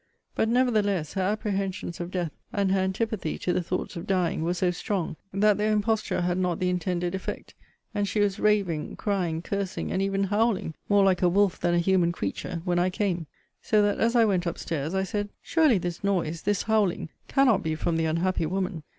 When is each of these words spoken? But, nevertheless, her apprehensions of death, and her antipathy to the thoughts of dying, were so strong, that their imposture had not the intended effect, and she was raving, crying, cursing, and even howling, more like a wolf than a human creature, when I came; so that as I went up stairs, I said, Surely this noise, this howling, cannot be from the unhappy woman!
But, 0.33 0.49
nevertheless, 0.49 1.13
her 1.13 1.21
apprehensions 1.21 1.99
of 1.99 2.09
death, 2.09 2.31
and 2.51 2.71
her 2.71 2.79
antipathy 2.79 3.37
to 3.37 3.53
the 3.53 3.61
thoughts 3.61 3.95
of 3.95 4.07
dying, 4.07 4.43
were 4.43 4.55
so 4.55 4.71
strong, 4.71 5.15
that 5.31 5.59
their 5.59 5.71
imposture 5.71 6.21
had 6.21 6.39
not 6.39 6.59
the 6.59 6.69
intended 6.71 7.13
effect, 7.13 7.53
and 7.93 8.07
she 8.07 8.19
was 8.19 8.39
raving, 8.39 8.95
crying, 8.95 9.43
cursing, 9.43 9.91
and 9.91 10.01
even 10.01 10.23
howling, 10.23 10.73
more 10.89 11.03
like 11.03 11.21
a 11.21 11.29
wolf 11.29 11.59
than 11.59 11.75
a 11.75 11.77
human 11.77 12.11
creature, 12.11 12.63
when 12.65 12.79
I 12.79 12.89
came; 12.89 13.27
so 13.61 13.83
that 13.83 13.99
as 13.99 14.15
I 14.15 14.25
went 14.25 14.47
up 14.47 14.57
stairs, 14.57 14.95
I 14.95 15.03
said, 15.03 15.29
Surely 15.39 15.77
this 15.77 16.03
noise, 16.03 16.41
this 16.41 16.63
howling, 16.63 17.09
cannot 17.27 17.61
be 17.61 17.75
from 17.75 17.95
the 17.97 18.05
unhappy 18.05 18.47
woman! 18.47 18.81